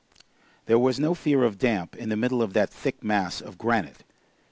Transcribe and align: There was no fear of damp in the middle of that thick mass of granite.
There 0.65 0.79
was 0.79 0.99
no 0.99 1.13
fear 1.13 1.43
of 1.43 1.59
damp 1.59 1.95
in 1.95 2.09
the 2.09 2.17
middle 2.17 2.41
of 2.41 2.53
that 2.53 2.71
thick 2.71 3.03
mass 3.03 3.39
of 3.39 3.59
granite. 3.59 4.03